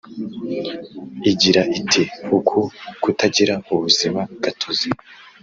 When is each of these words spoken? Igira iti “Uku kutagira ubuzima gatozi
Igira 1.31 1.61
iti 1.79 2.01
“Uku 2.37 2.59
kutagira 3.01 3.53
ubuzima 3.73 4.21
gatozi 4.43 4.89